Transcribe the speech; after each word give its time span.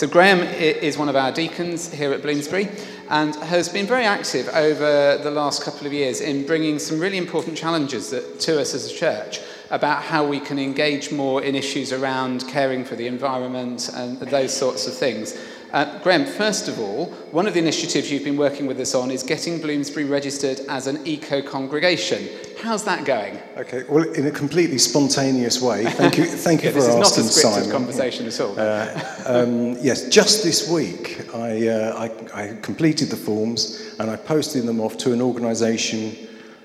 So, 0.00 0.06
Graham 0.06 0.38
is 0.40 0.96
one 0.96 1.10
of 1.10 1.16
our 1.16 1.30
deacons 1.30 1.92
here 1.92 2.14
at 2.14 2.22
Bloomsbury 2.22 2.70
and 3.10 3.36
has 3.36 3.68
been 3.68 3.84
very 3.84 4.06
active 4.06 4.48
over 4.48 5.18
the 5.22 5.30
last 5.30 5.62
couple 5.62 5.86
of 5.86 5.92
years 5.92 6.22
in 6.22 6.46
bringing 6.46 6.78
some 6.78 6.98
really 6.98 7.18
important 7.18 7.54
challenges 7.54 8.08
that, 8.08 8.40
to 8.40 8.58
us 8.58 8.72
as 8.72 8.90
a 8.90 8.94
church 8.94 9.40
about 9.68 10.02
how 10.02 10.26
we 10.26 10.40
can 10.40 10.58
engage 10.58 11.12
more 11.12 11.42
in 11.42 11.54
issues 11.54 11.92
around 11.92 12.48
caring 12.48 12.82
for 12.82 12.96
the 12.96 13.06
environment 13.06 13.90
and 13.92 14.18
those 14.20 14.56
sorts 14.56 14.86
of 14.86 14.94
things. 14.94 15.38
Uh, 15.72 15.98
Graham, 16.00 16.26
first 16.26 16.66
of 16.66 16.80
all, 16.80 17.06
one 17.30 17.46
of 17.46 17.54
the 17.54 17.60
initiatives 17.60 18.10
you've 18.10 18.24
been 18.24 18.36
working 18.36 18.66
with 18.66 18.80
us 18.80 18.94
on 18.94 19.10
is 19.10 19.22
getting 19.22 19.60
Bloomsbury 19.60 20.04
registered 20.04 20.60
as 20.68 20.88
an 20.88 21.06
eco 21.06 21.40
congregation. 21.40 22.28
How's 22.60 22.82
that 22.84 23.04
going? 23.04 23.38
Okay, 23.56 23.84
well, 23.88 24.02
in 24.12 24.26
a 24.26 24.32
completely 24.32 24.78
spontaneous 24.78 25.62
way. 25.62 25.84
Thank 25.84 26.18
you, 26.18 26.24
thank 26.48 26.64
you 26.64 26.72
for 26.72 26.78
asking, 26.78 26.98
This 26.98 27.36
is 27.36 27.44
not 27.44 27.50
a 27.50 27.50
scripted 27.50 27.52
Simon. 27.54 27.70
conversation 27.70 28.26
at 28.26 28.40
all. 28.40 28.58
Uh, 28.58 29.22
um, 29.26 29.76
yes, 29.80 30.08
just 30.08 30.42
this 30.42 30.68
week 30.68 31.24
I, 31.34 31.68
uh, 31.68 32.08
I, 32.34 32.42
I 32.42 32.56
completed 32.62 33.08
the 33.08 33.16
forms 33.16 33.94
and 34.00 34.10
I 34.10 34.16
posted 34.16 34.64
them 34.64 34.80
off 34.80 34.98
to 34.98 35.12
an 35.12 35.22
organisation 35.22 36.16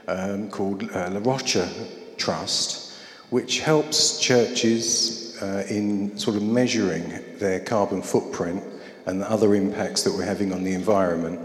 um, 0.07 0.49
called 0.49 0.83
uh, 0.83 1.11
A 1.13 1.19
Rocha 1.19 1.69
Trust, 2.17 2.97
which 3.29 3.59
helps 3.59 4.19
churches 4.19 5.37
uh, 5.43 5.63
in 5.69 6.17
sort 6.17 6.35
of 6.37 6.41
measuring 6.41 7.37
their 7.37 7.59
carbon 7.59 8.01
footprint 8.01 8.63
and 9.05 9.21
the 9.21 9.29
other 9.29 9.55
impacts 9.55 10.03
that 10.03 10.13
we're 10.13 10.25
having 10.25 10.51
on 10.51 10.63
the 10.63 10.73
environment. 10.73 11.39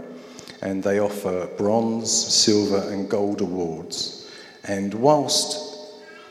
And 0.61 0.83
they 0.83 0.99
offer 0.99 1.47
bronze, 1.57 2.11
silver, 2.11 2.91
and 2.91 3.09
gold 3.09 3.41
awards. 3.41 4.31
And 4.65 4.93
whilst 4.93 5.71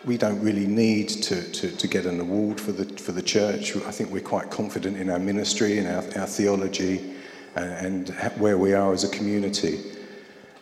we 0.05 0.17
don't 0.17 0.41
really 0.41 0.67
need 0.67 1.09
to, 1.09 1.43
to, 1.53 1.71
to 1.71 1.89
get 1.89 2.07
an 2.07 2.21
award 2.21 2.61
for 2.61 2.73
the, 2.73 2.85
for 2.99 3.13
the 3.13 3.23
church, 3.23 3.77
I 3.77 3.91
think 3.91 4.11
we're 4.11 4.21
quite 4.21 4.51
confident 4.51 4.97
in 4.97 5.11
our 5.11 5.19
ministry 5.19 5.79
and 5.79 5.89
our, 5.89 6.21
our 6.21 6.27
theology 6.27 7.17
and, 7.57 8.09
and 8.11 8.41
where 8.41 8.57
we 8.57 8.73
are 8.73 8.93
as 8.93 9.05
a 9.05 9.09
community. 9.09 9.81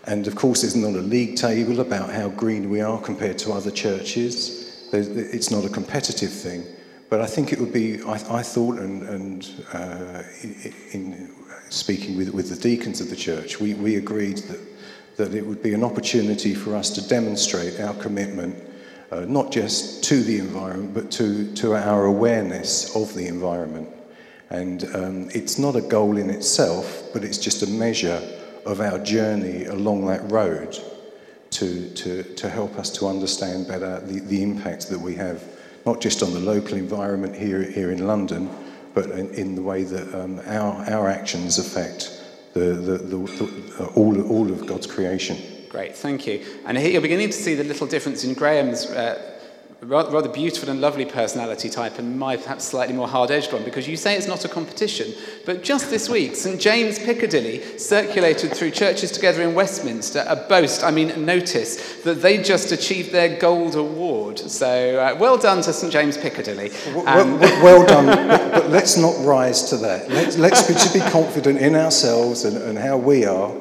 And 0.07 0.27
of 0.27 0.35
course, 0.35 0.63
there's 0.63 0.75
not 0.75 0.95
a 0.95 1.03
league 1.03 1.37
table 1.37 1.81
about 1.81 2.11
how 2.11 2.31
green 2.31 2.71
we 2.71 2.81
are 2.81 3.01
compared 3.01 3.39
to 3.41 3.53
other 3.53 3.71
churches. 3.71 4.89
It's 4.93 5.51
not 5.51 5.67
a 5.67 5.69
competitive 5.69 6.33
thing. 6.33 6.65
But 7.09 7.23
I 7.23 7.27
think 7.27 7.53
it 7.53 7.59
would 7.59 7.73
be, 7.73 8.03
I, 8.03 8.15
I 8.39 8.43
thought, 8.43 8.79
and, 8.79 9.03
and 9.03 9.65
uh, 9.73 10.23
in, 10.43 10.75
in 10.93 11.35
speaking 11.71 12.17
with, 12.17 12.31
with 12.31 12.51
the 12.51 12.57
deacons 12.57 13.01
of 13.01 13.09
the 13.09 13.17
church, 13.17 13.61
we, 13.61 13.75
we 13.75 13.97
agreed 13.97 14.39
that, 14.39 14.61
that 15.17 15.35
it 15.35 15.47
would 15.47 15.63
be 15.63 15.73
an 15.73 15.83
opportunity 15.83 16.55
for 16.55 16.77
us 16.77 16.91
to 16.91 17.09
demonstrate 17.09 17.81
our 17.81 17.95
commitment, 17.95 18.63
uh, 19.11 19.21
not 19.21 19.51
just 19.51 20.05
to 20.05 20.23
the 20.23 20.39
environment, 20.39 20.93
but 20.93 21.11
to, 21.13 21.53
to 21.55 21.75
our 21.75 22.05
awareness 22.05 22.95
of 22.95 23.15
the 23.15 23.27
environment. 23.27 23.89
And 24.51 24.85
um, 24.95 25.31
it's 25.35 25.59
not 25.59 25.77
a 25.77 25.83
goal 25.83 26.19
in 26.19 26.29
itself, 26.29 27.05
but 27.15 27.25
it's 27.25 27.39
just 27.39 27.63
a 27.63 27.67
measure 27.67 28.21
of 28.67 28.81
our 28.81 28.99
journey 28.99 29.65
along 29.65 30.07
that 30.07 30.31
road 30.31 30.79
to, 31.51 31.89
to, 31.95 32.23
to 32.23 32.51
help 32.51 32.79
us 32.79 32.91
to 32.91 33.07
understand 33.07 33.67
better 33.67 34.01
the, 34.01 34.21
the 34.21 34.43
impact 34.43 34.91
that 34.91 35.01
we 35.01 35.15
have 35.15 35.43
not 35.89 36.03
just 36.03 36.23
on 36.23 36.35
the 36.35 36.41
local 36.41 36.77
environment 36.77 37.35
here, 37.35 37.63
here 37.63 37.91
in 37.91 38.07
London, 38.07 38.51
but 38.93 39.07
in, 39.11 39.33
in 39.33 39.55
the 39.55 39.63
way 39.63 39.85
that 39.85 40.15
um, 40.15 40.39
our, 40.45 40.75
our 40.91 41.09
actions 41.09 41.59
affect 41.59 42.23
the, 42.53 42.75
the, 42.75 42.99
the, 42.99 43.17
the, 43.17 43.87
all, 43.95 44.21
all 44.31 44.53
of 44.53 44.67
God's 44.67 44.87
creation. 44.87 45.39
Great, 45.71 45.97
thank 45.97 46.27
you. 46.27 46.45
And 46.67 46.77
here 46.77 46.91
you're 46.91 47.01
beginning 47.01 47.29
to 47.29 47.41
see 47.47 47.55
the 47.55 47.65
little 47.65 47.87
difference 47.87 48.23
in 48.23 48.35
Graham's 48.35 48.85
uh, 48.85 49.38
rather 49.83 50.29
beautiful 50.29 50.69
and 50.69 50.81
lovely 50.81 51.05
personality 51.05 51.69
type 51.69 51.99
and 51.99 52.19
my 52.19 52.37
perhaps 52.37 52.65
slightly 52.65 52.95
more 52.95 53.07
hard-edged 53.07 53.53
one 53.53 53.65
because 53.65 53.87
you 53.87 53.97
say 53.97 54.17
it's 54.17 54.27
not 54.27 54.45
a 54.45 54.49
competition 54.49 55.15
but 55.47 55.63
just 55.63 55.89
this 55.89 56.09
week 56.09 56.35
st 56.35 56.61
james 56.61 56.99
piccadilly 56.99 57.63
circulated 57.79 58.53
through 58.53 58.73
churches 58.73 59.13
together 59.13 59.41
in 59.41 59.55
westminster 59.55 60.25
a 60.27 60.35
boast 60.35 60.83
i 60.83 60.91
mean 60.91 61.25
notice 61.25 62.03
that 62.03 62.21
they 62.21 62.43
just 62.43 62.73
achieved 62.73 63.13
their 63.13 63.39
gold 63.39 63.75
award. 63.75 64.39
So 64.39 64.99
uh, 64.99 65.17
well 65.19 65.37
done 65.37 65.63
to 65.63 65.73
st 65.73 65.93
james 65.93 66.17
piccadilly. 66.17 66.71
Um, 67.07 67.39
well, 67.39 67.63
well, 67.63 67.87
done 67.87 68.07
but, 68.07 68.53
but, 68.53 68.71
let's 68.71 68.97
not 68.97 69.15
rise 69.25 69.71
to 69.71 69.77
that. 69.79 70.11
Let's, 70.11 70.37
let's 70.39 70.93
be, 70.93 70.99
be 70.99 71.11
confident 71.11 71.59
in 71.59 71.75
ourselves 71.75 72.45
and, 72.45 72.57
and 72.57 72.79
how 72.79 72.97
we 72.97 73.25
are 73.25 73.53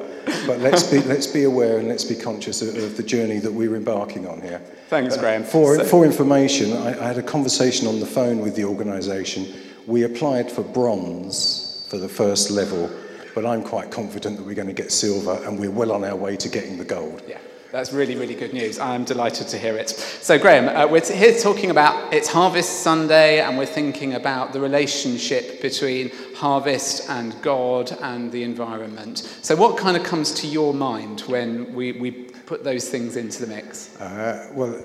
but 0.46 0.60
let's 0.60 0.82
be, 0.82 1.00
let's 1.02 1.26
be 1.26 1.44
aware 1.44 1.78
and 1.78 1.88
let's 1.88 2.04
be 2.04 2.14
conscious 2.14 2.62
of, 2.62 2.76
of 2.76 2.96
the 2.96 3.02
journey 3.02 3.38
that 3.38 3.52
we're 3.52 3.74
embarking 3.74 4.26
on 4.26 4.40
here. 4.40 4.60
Thanks, 4.88 5.16
uh, 5.16 5.20
Graham. 5.20 5.44
For, 5.44 5.76
so, 5.76 5.84
for 5.84 6.04
information, 6.04 6.72
I, 6.72 6.98
I, 6.98 7.06
had 7.08 7.18
a 7.18 7.22
conversation 7.22 7.86
on 7.86 8.00
the 8.00 8.06
phone 8.06 8.38
with 8.40 8.56
the 8.56 8.64
organisation. 8.64 9.46
We 9.86 10.04
applied 10.04 10.50
for 10.50 10.62
bronze 10.62 11.86
for 11.88 11.98
the 11.98 12.08
first 12.08 12.50
level, 12.50 12.90
but 13.34 13.46
I'm 13.46 13.62
quite 13.62 13.90
confident 13.90 14.36
that 14.36 14.46
we're 14.46 14.54
going 14.54 14.68
to 14.68 14.74
get 14.74 14.92
silver 14.92 15.42
and 15.46 15.58
we're 15.58 15.70
well 15.70 15.92
on 15.92 16.04
our 16.04 16.16
way 16.16 16.36
to 16.36 16.48
getting 16.48 16.78
the 16.78 16.84
gold. 16.84 17.22
Yeah. 17.26 17.38
That's 17.70 17.92
really, 17.92 18.16
really 18.16 18.34
good 18.34 18.54
news. 18.54 18.78
I'm 18.78 19.04
delighted 19.04 19.48
to 19.48 19.58
hear 19.58 19.76
it. 19.76 19.90
So, 19.90 20.38
Graham, 20.38 20.74
uh, 20.74 20.90
we're 20.90 21.04
here 21.04 21.38
talking 21.38 21.70
about 21.70 22.14
it's 22.14 22.26
Harvest 22.26 22.80
Sunday, 22.80 23.42
and 23.42 23.58
we're 23.58 23.66
thinking 23.66 24.14
about 24.14 24.54
the 24.54 24.60
relationship 24.60 25.60
between 25.60 26.10
harvest 26.34 27.10
and 27.10 27.36
God 27.42 27.92
and 28.00 28.32
the 28.32 28.42
environment. 28.42 29.18
So, 29.42 29.54
what 29.54 29.76
kind 29.76 29.98
of 29.98 30.02
comes 30.02 30.32
to 30.40 30.46
your 30.46 30.72
mind 30.72 31.20
when 31.22 31.74
we, 31.74 31.92
we 31.92 32.10
put 32.10 32.64
those 32.64 32.88
things 32.88 33.16
into 33.16 33.44
the 33.44 33.54
mix? 33.54 34.00
Uh, 34.00 34.50
well, 34.54 34.82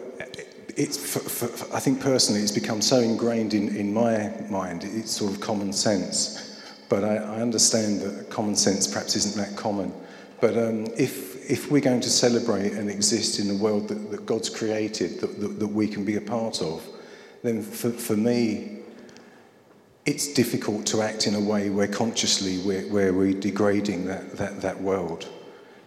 it's 0.76 0.98
for, 0.98 1.20
for, 1.20 1.74
I 1.74 1.80
think 1.80 2.02
personally, 2.02 2.42
it's 2.42 2.52
become 2.52 2.82
so 2.82 3.00
ingrained 3.00 3.54
in, 3.54 3.74
in 3.78 3.94
my 3.94 4.34
mind, 4.50 4.84
it's 4.84 5.12
sort 5.12 5.32
of 5.32 5.40
common 5.40 5.72
sense. 5.72 6.62
But 6.90 7.06
I, 7.06 7.16
I 7.16 7.42
understand 7.42 8.02
that 8.02 8.30
common 8.30 8.58
sense 8.58 8.88
perhaps 8.88 9.16
isn't 9.16 9.38
that 9.38 9.58
common. 9.58 9.94
But 10.44 10.58
um, 10.58 10.88
if 10.98 11.50
if 11.50 11.72
we're 11.72 11.80
going 11.80 12.02
to 12.02 12.10
celebrate 12.10 12.74
and 12.74 12.90
exist 12.90 13.40
in 13.40 13.50
a 13.50 13.56
world 13.56 13.88
that, 13.88 14.12
that 14.12 14.26
God's 14.26 14.50
created, 14.50 15.22
that, 15.22 15.40
that, 15.40 15.58
that, 15.58 15.68
we 15.68 15.88
can 15.88 16.04
be 16.04 16.18
a 16.18 16.22
part 16.22 16.62
of, 16.62 16.86
then 17.44 17.62
for, 17.62 17.92
for 17.92 18.18
me, 18.18 18.80
it's 20.06 20.34
difficult 20.34 20.86
to 20.88 21.02
act 21.02 21.28
in 21.28 21.36
a 21.36 21.40
way 21.40 21.70
where 21.70 21.88
consciously 21.88 22.58
we're, 22.58 22.82
where 22.92 23.14
we're 23.14 23.40
degrading 23.40 24.06
that, 24.08 24.36
that, 24.36 24.60
that 24.60 24.82
world. 24.82 25.30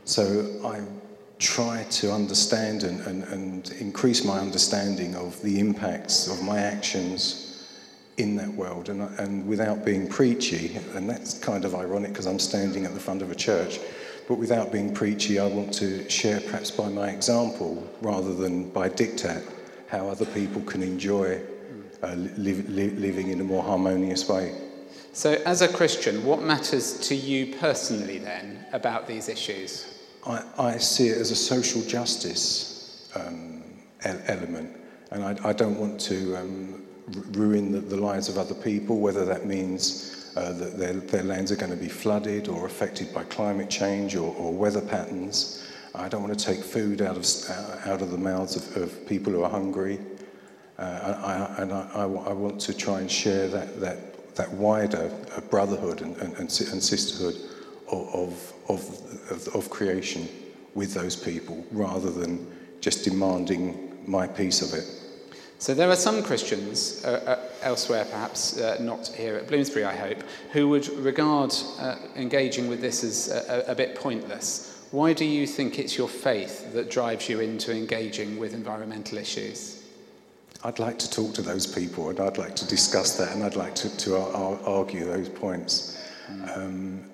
So 0.07 0.47
I 0.65 0.81
try 1.39 1.85
to 1.91 2.11
understand 2.11 2.83
and, 2.83 3.01
and, 3.03 3.25
and 3.25 3.71
increase 3.73 4.25
my 4.25 4.39
understanding 4.39 5.17
of 5.17 5.39
the 5.43 5.61
impacts 5.61 6.29
of 6.29 6.43
my 6.43 6.61
actions 6.61 7.67
in 8.17 8.37
that 8.37 8.49
world 8.49 8.89
and, 8.89 9.03
and 9.21 9.47
without 9.47 9.85
being 9.85 10.09
preachy, 10.09 10.77
and 10.95 11.11
that's 11.11 11.39
kind 11.39 11.67
of 11.67 11.75
ironic 11.75 12.13
because 12.13 12.27
I'm 12.27 12.39
standing 12.39 12.87
at 12.87 12.95
the 12.95 13.01
front 13.01 13.21
of 13.21 13.31
a 13.31 13.35
church. 13.35 13.81
But 14.29 14.39
without 14.39 14.73
being 14.73 14.93
preachy, 14.93 15.39
I 15.39 15.47
want 15.47 15.73
to 15.75 16.09
share, 16.11 16.41
perhaps 16.41 16.71
by 16.71 16.89
my 16.89 17.11
example 17.11 17.89
rather 18.01 18.35
than 18.35 18.71
by 18.71 18.89
diktat, 18.89 19.43
how 19.89 20.09
other 20.09 20.27
people 20.27 20.63
can 20.63 20.83
enjoy 20.83 21.41
uh, 22.03 22.15
li- 22.15 22.65
li- 22.69 22.91
living 22.91 23.29
in 23.29 23.41
a 23.41 23.45
more 23.45 23.63
harmonious 23.63 24.29
way. 24.29 24.55
So, 25.13 25.41
as 25.47 25.63
a 25.63 25.69
Christian, 25.69 26.25
what 26.25 26.43
matters 26.43 26.99
to 27.09 27.15
you 27.15 27.55
personally 27.57 28.19
then 28.19 28.67
about 28.73 29.07
these 29.07 29.29
issues? 29.29 29.97
I, 30.27 30.43
I 30.59 30.77
see 30.79 31.09
it 31.09 31.19
as 31.19 31.31
a 31.31 31.37
social 31.37 31.81
justice 31.83 33.09
um, 33.15 33.63
element, 34.03 34.77
and 35.13 35.25
I, 35.25 35.37
I, 35.49 35.53
don't 35.53 35.79
want 35.79 36.01
to 36.03 36.37
um, 36.37 36.83
ruin 37.31 37.73
the, 37.73 37.81
the 37.81 37.97
lives 37.97 38.29
of 38.29 38.37
other 38.37 38.55
people, 38.55 38.99
whether 38.99 39.25
that 39.25 39.47
means 39.47 40.16
uh, 40.37 40.53
that 40.53 40.79
their, 40.79 40.93
their 40.93 41.23
lands 41.23 41.51
are 41.51 41.57
going 41.57 41.71
to 41.71 41.77
be 41.77 41.89
flooded 41.89 42.47
or 42.47 42.67
affected 42.67 43.13
by 43.15 43.25
climate 43.25 43.71
change 43.71 44.15
or, 44.15 44.35
or 44.37 44.53
weather 44.53 44.83
patterns. 44.83 45.67
I 45.95 46.09
don't 46.09 46.23
want 46.23 46.39
to 46.39 46.45
take 46.45 46.63
food 46.63 47.01
out 47.01 47.17
of, 47.17 47.25
uh, 47.49 47.91
out 47.91 48.03
of 48.03 48.11
the 48.11 48.19
mouths 48.19 48.55
of, 48.55 48.83
of 48.83 49.07
people 49.07 49.33
who 49.33 49.43
are 49.43 49.51
hungry. 49.51 49.99
Uh, 50.79 51.49
I, 51.59 51.63
and 51.63 51.73
I, 51.73 51.91
I, 51.95 52.03
I, 52.03 52.33
want 52.35 52.61
to 52.61 52.75
try 52.75 53.01
and 53.01 53.11
share 53.11 53.49
that, 53.49 53.81
that, 53.81 54.35
that 54.35 54.53
wider 54.53 55.11
uh, 55.35 55.41
brotherhood 55.41 56.03
and, 56.03 56.15
and, 56.19 56.35
and, 56.37 56.51
sisterhood 56.51 57.37
of, 57.91 58.53
of, 58.69 58.83
of, 59.31 59.49
of 59.55 59.71
creation 59.71 60.29
with 60.75 60.93
those 60.93 61.17
people 61.17 61.65
rather 61.73 62.11
than 62.11 62.47
just 62.83 63.05
demanding 63.05 63.97
my 64.07 64.27
piece 64.27 64.61
of 64.61 64.79
it. 64.79 64.85
So 65.59 65.73
there 65.73 65.89
are 65.89 65.97
some 65.97 66.23
Christians 66.23 67.03
uh, 67.05 67.39
uh, 67.39 67.67
elsewhere, 67.67 68.05
perhaps 68.05 68.59
uh, 68.59 68.77
not 68.81 69.09
here 69.09 69.37
at 69.37 69.49
Bloomsbury, 69.49 69.85
I 69.85 69.97
hope, 69.97 70.23
who 70.53 70.69
would 70.69 70.87
regard 70.89 71.55
uh, 71.79 71.97
engaging 72.15 72.69
with 72.69 72.81
this 72.81 73.03
as 73.03 73.29
a, 73.29 73.65
a, 73.69 73.75
bit 73.75 73.95
pointless. 73.95 74.85
Why 74.91 75.15
do 75.15 75.25
you 75.25 75.47
think 75.47 75.79
it's 75.79 75.97
your 75.97 76.09
faith 76.09 76.73
that 76.75 76.91
drives 76.91 77.29
you 77.29 77.41
into 77.41 77.75
engaging 77.75 78.39
with 78.39 78.53
environmental 78.53 79.17
issues? 79.17 79.83
I'd 80.63 80.79
like 80.79 80.99
to 80.99 81.11
talk 81.11 81.33
to 81.35 81.43
those 81.43 81.67
people 81.67 82.11
and 82.11 82.21
I'd 82.21 82.39
like 82.39 82.55
to 82.57 82.67
discuss 82.67 83.17
that 83.17 83.35
and 83.35 83.43
I'd 83.43 83.57
like 83.57 83.75
to, 83.77 83.97
to 83.97 84.17
argue 84.17 85.07
those 85.07 85.29
points. 85.29 86.03
Mm. 86.31 86.57
Um, 86.57 87.11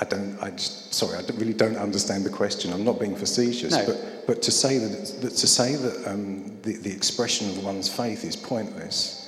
I 0.00 0.04
don't, 0.04 0.38
I 0.40 0.50
just, 0.50 0.94
sorry, 0.94 1.18
I 1.18 1.22
really 1.36 1.54
don't 1.54 1.76
understand 1.76 2.24
the 2.24 2.30
question. 2.30 2.72
I'm 2.72 2.84
not 2.84 2.98
being 2.98 3.16
facetious, 3.16 3.72
no. 3.72 3.86
but, 3.86 4.11
but 4.26 4.42
to 4.42 4.50
say 4.50 4.78
that, 4.78 5.20
that 5.22 5.30
to 5.30 5.46
say 5.46 5.76
that 5.76 6.06
um, 6.10 6.56
the, 6.62 6.76
the 6.76 6.90
expression 6.92 7.48
of 7.50 7.64
one's 7.64 7.88
faith 7.88 8.24
is 8.24 8.36
pointless 8.36 9.18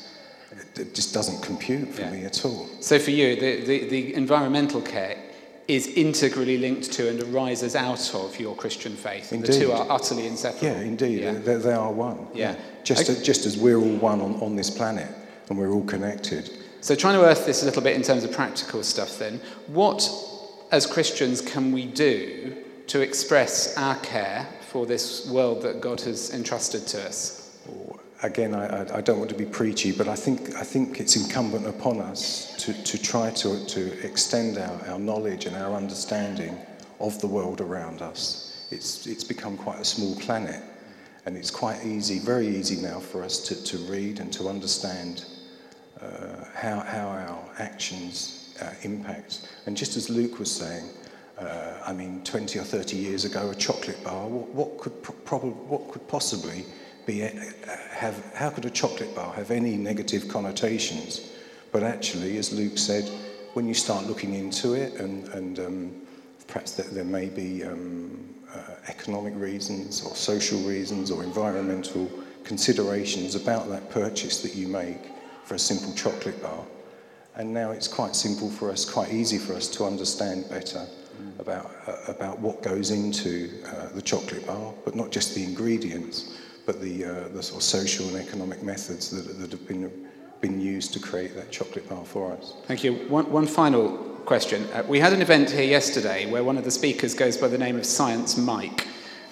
It, 0.76 0.94
just 0.94 1.12
doesn't 1.14 1.42
compute 1.42 1.88
for 1.94 2.02
Yeah. 2.02 2.10
me 2.10 2.24
at 2.24 2.44
all. 2.44 2.68
So 2.80 2.98
for 2.98 3.10
you, 3.10 3.36
the, 3.36 3.64
the, 3.64 3.88
the 3.88 4.14
environmental 4.14 4.80
care 4.82 5.16
is 5.66 5.86
integrally 5.86 6.58
linked 6.58 6.92
to 6.92 7.08
and 7.08 7.22
arises 7.22 7.74
out 7.74 8.14
of 8.14 8.38
your 8.38 8.54
Christian 8.54 8.94
faith. 8.96 9.32
And 9.32 9.42
the 9.42 9.52
two 9.52 9.72
are 9.72 9.86
utterly 9.90 10.26
inseparable. 10.26 10.66
Yeah, 10.68 10.80
indeed. 10.86 11.20
Yeah. 11.22 11.32
They, 11.32 11.56
they 11.56 11.72
are 11.72 11.90
one. 11.92 12.26
Yeah. 12.34 12.54
Just, 12.84 13.08
Okay. 13.08 13.18
as, 13.18 13.24
just 13.24 13.46
as 13.46 13.56
we're 13.56 13.78
all 13.78 13.96
one 13.96 14.20
on, 14.20 14.34
on 14.42 14.56
this 14.56 14.68
planet 14.70 15.08
and 15.48 15.58
we're 15.58 15.70
all 15.72 15.84
connected. 15.84 16.50
So 16.82 16.94
trying 16.94 17.14
to 17.18 17.24
earth 17.24 17.46
this 17.46 17.62
a 17.62 17.64
little 17.64 17.82
bit 17.82 17.96
in 17.96 18.02
terms 18.02 18.24
of 18.24 18.32
practical 18.32 18.82
stuff 18.82 19.18
then, 19.18 19.40
what 19.68 20.06
as 20.70 20.86
Christians 20.86 21.40
can 21.40 21.72
we 21.72 21.86
do 21.86 22.56
to 22.88 23.00
express 23.00 23.74
our 23.78 23.96
care 24.00 24.46
for 24.74 24.86
this 24.86 25.28
world 25.28 25.62
that 25.62 25.80
God 25.80 26.00
has 26.00 26.34
entrusted 26.34 26.84
to 26.88 27.06
us? 27.06 27.56
Again, 28.24 28.56
I, 28.56 28.96
I, 28.96 29.00
don't 29.02 29.18
want 29.18 29.30
to 29.30 29.36
be 29.36 29.44
preachy, 29.44 29.92
but 29.92 30.08
I 30.08 30.16
think, 30.16 30.56
I 30.56 30.64
think 30.64 30.98
it's 30.98 31.14
incumbent 31.14 31.68
upon 31.68 32.00
us 32.00 32.56
to, 32.56 32.72
to 32.82 33.00
try 33.00 33.30
to, 33.30 33.64
to 33.66 34.04
extend 34.04 34.58
our, 34.58 34.84
our 34.88 34.98
knowledge 34.98 35.46
and 35.46 35.54
our 35.54 35.76
understanding 35.76 36.58
of 36.98 37.20
the 37.20 37.28
world 37.28 37.60
around 37.60 38.02
us. 38.02 38.66
It's, 38.72 39.06
it's 39.06 39.22
become 39.22 39.56
quite 39.56 39.78
a 39.78 39.84
small 39.84 40.16
planet, 40.16 40.60
and 41.24 41.36
it's 41.36 41.52
quite 41.52 41.86
easy, 41.86 42.18
very 42.18 42.48
easy 42.48 42.82
now 42.82 42.98
for 42.98 43.22
us 43.22 43.38
to, 43.46 43.62
to 43.62 43.78
read 43.84 44.18
and 44.18 44.32
to 44.32 44.48
understand 44.48 45.24
uh, 46.00 46.46
how, 46.52 46.80
how 46.80 47.06
our 47.06 47.44
actions 47.60 48.52
uh, 48.60 48.72
impact. 48.82 49.48
And 49.66 49.76
just 49.76 49.96
as 49.96 50.10
Luke 50.10 50.40
was 50.40 50.50
saying, 50.50 50.88
uh, 51.38 51.78
I 51.84 51.92
mean, 51.92 52.22
20 52.22 52.58
or 52.58 52.62
30 52.62 52.96
years 52.96 53.24
ago, 53.24 53.50
a 53.50 53.54
chocolate 53.54 54.02
bar, 54.04 54.26
what, 54.26 54.48
what 54.48 54.78
could 54.78 55.02
pro- 55.02 55.14
probably, 55.16 55.50
what 55.50 55.90
could 55.90 56.06
possibly 56.06 56.64
be, 57.06 57.24
uh, 57.24 57.30
have, 57.90 58.32
how 58.34 58.50
could 58.50 58.64
a 58.64 58.70
chocolate 58.70 59.14
bar 59.14 59.32
have 59.34 59.50
any 59.50 59.76
negative 59.76 60.28
connotations? 60.28 61.32
But 61.72 61.82
actually, 61.82 62.36
as 62.38 62.52
Luke 62.52 62.78
said, 62.78 63.08
when 63.54 63.66
you 63.66 63.74
start 63.74 64.06
looking 64.06 64.34
into 64.34 64.74
it, 64.74 64.94
and, 64.94 65.28
and 65.28 65.58
um, 65.58 66.02
perhaps 66.46 66.72
there 66.72 67.04
may 67.04 67.28
be 67.28 67.64
um, 67.64 68.32
uh, 68.52 68.58
economic 68.88 69.34
reasons 69.36 70.04
or 70.04 70.14
social 70.14 70.60
reasons 70.60 71.10
or 71.10 71.24
environmental 71.24 72.08
considerations 72.44 73.34
about 73.34 73.68
that 73.70 73.90
purchase 73.90 74.40
that 74.42 74.54
you 74.54 74.68
make 74.68 74.98
for 75.44 75.54
a 75.54 75.58
simple 75.58 75.92
chocolate 75.94 76.40
bar. 76.40 76.64
And 77.36 77.52
now 77.52 77.72
it's 77.72 77.88
quite 77.88 78.14
simple 78.14 78.48
for 78.48 78.70
us, 78.70 78.88
quite 78.88 79.12
easy 79.12 79.38
for 79.38 79.54
us 79.54 79.66
to 79.70 79.84
understand 79.84 80.48
better 80.48 80.86
about, 81.38 81.70
uh, 81.86 81.96
about 82.08 82.38
what 82.38 82.62
goes 82.62 82.90
into 82.90 83.50
uh, 83.66 83.88
the 83.94 84.02
chocolate 84.02 84.46
bar, 84.46 84.72
but 84.84 84.94
not 84.94 85.10
just 85.10 85.34
the 85.34 85.42
ingredients, 85.42 86.36
but 86.66 86.80
the, 86.80 87.04
uh, 87.04 87.28
the 87.28 87.42
sort 87.42 87.60
of 87.60 87.62
social 87.62 88.06
and 88.08 88.16
economic 88.16 88.62
methods 88.62 89.10
that, 89.10 89.38
that 89.38 89.50
have 89.50 89.68
been, 89.68 89.90
been 90.40 90.60
used 90.60 90.92
to 90.92 91.00
create 91.00 91.34
that 91.34 91.50
chocolate 91.50 91.88
bar 91.88 92.04
for 92.04 92.32
us. 92.32 92.54
Thank 92.66 92.84
you. 92.84 92.94
One, 93.08 93.30
one 93.30 93.46
final 93.46 93.90
question. 94.24 94.64
Uh, 94.72 94.82
we 94.88 95.00
had 95.00 95.12
an 95.12 95.20
event 95.20 95.50
here 95.50 95.64
yesterday 95.64 96.30
where 96.30 96.42
one 96.42 96.56
of 96.56 96.64
the 96.64 96.70
speakers 96.70 97.14
goes 97.14 97.36
by 97.36 97.48
the 97.48 97.58
name 97.58 97.76
of 97.76 97.84
Science 97.84 98.36
Mike. 98.36 98.88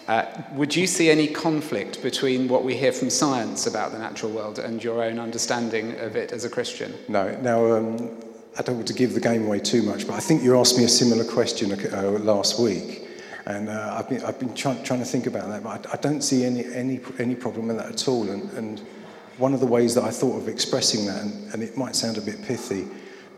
Uh, 0.08 0.26
would 0.54 0.74
you 0.74 0.86
see 0.86 1.10
any 1.10 1.28
conflict 1.28 2.02
between 2.02 2.48
what 2.48 2.64
we 2.64 2.76
hear 2.76 2.92
from 2.92 3.08
science 3.08 3.66
about 3.66 3.92
the 3.92 3.98
natural 3.98 4.32
world 4.32 4.58
and 4.58 4.82
your 4.82 5.02
own 5.02 5.18
understanding 5.18 5.98
of 6.00 6.16
it 6.16 6.32
as 6.32 6.44
a 6.44 6.50
Christian? 6.50 6.92
No, 7.08 7.34
now 7.40 7.76
um, 7.76 8.10
I 8.58 8.62
don't 8.62 8.76
want 8.76 8.88
to 8.88 8.94
give 8.94 9.14
the 9.14 9.20
game 9.20 9.46
away 9.46 9.60
too 9.60 9.82
much, 9.82 10.06
but 10.06 10.14
I 10.14 10.20
think 10.20 10.42
you 10.42 10.58
asked 10.58 10.76
me 10.76 10.84
a 10.84 10.88
similar 10.88 11.24
question 11.24 11.72
uh, 11.72 12.02
last 12.18 12.60
week, 12.60 13.08
and 13.46 13.70
uh, 13.70 13.96
I've 13.98 14.08
been, 14.10 14.22
I've 14.22 14.38
been 14.38 14.54
try- 14.54 14.80
trying 14.82 14.98
to 14.98 15.06
think 15.06 15.26
about 15.26 15.48
that, 15.48 15.62
but 15.62 15.86
I, 15.86 15.94
I 15.94 15.96
don't 15.96 16.20
see 16.20 16.44
any, 16.44 16.66
any, 16.74 17.00
any 17.18 17.34
problem 17.34 17.70
in 17.70 17.78
that 17.78 17.86
at 17.86 18.08
all. 18.08 18.28
And, 18.28 18.50
and 18.52 18.80
one 19.38 19.54
of 19.54 19.60
the 19.60 19.66
ways 19.66 19.94
that 19.94 20.04
I 20.04 20.10
thought 20.10 20.36
of 20.36 20.48
expressing 20.48 21.06
that, 21.06 21.22
and, 21.22 21.54
and 21.54 21.62
it 21.62 21.78
might 21.78 21.96
sound 21.96 22.18
a 22.18 22.20
bit 22.20 22.42
pithy, 22.44 22.86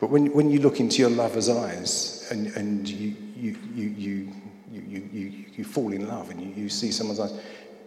but 0.01 0.11
when, 0.11 0.33
when 0.33 0.51
you 0.51 0.59
look 0.59 0.81
into 0.81 0.99
your 0.99 1.11
lover's 1.11 1.49
eyes 1.49 2.27
and, 2.33 2.49
and 2.57 2.89
you, 2.89 3.15
you, 3.37 3.57
you, 3.73 3.89
you, 3.97 4.33
you, 4.73 5.09
you, 5.13 5.45
you 5.55 5.65
fall 5.65 5.93
in 5.93 6.09
love 6.09 6.31
and 6.31 6.41
you, 6.41 6.65
you 6.65 6.69
see 6.69 6.91
someone's 6.91 7.21
eyes, 7.21 7.41